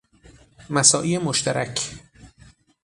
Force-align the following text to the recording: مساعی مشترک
مساعی 0.69 1.17
مشترک 1.17 1.91